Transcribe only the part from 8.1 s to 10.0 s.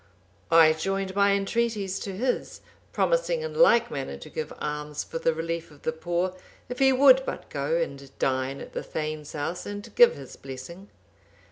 dine at the thegn's house, and